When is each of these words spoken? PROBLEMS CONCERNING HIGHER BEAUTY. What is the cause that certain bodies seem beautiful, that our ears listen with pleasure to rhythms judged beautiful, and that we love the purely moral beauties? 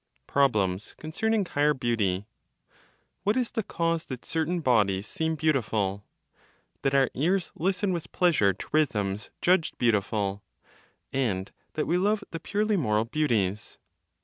PROBLEMS 0.25 0.95
CONCERNING 0.97 1.45
HIGHER 1.45 1.75
BEAUTY. 1.75 2.25
What 3.21 3.37
is 3.37 3.51
the 3.51 3.61
cause 3.61 4.03
that 4.07 4.25
certain 4.25 4.59
bodies 4.59 5.05
seem 5.05 5.35
beautiful, 5.35 6.03
that 6.81 6.95
our 6.95 7.11
ears 7.13 7.51
listen 7.55 7.93
with 7.93 8.11
pleasure 8.11 8.51
to 8.51 8.67
rhythms 8.71 9.29
judged 9.43 9.77
beautiful, 9.77 10.41
and 11.13 11.51
that 11.73 11.85
we 11.85 11.99
love 11.99 12.23
the 12.31 12.39
purely 12.39 12.77
moral 12.77 13.05
beauties? 13.05 13.77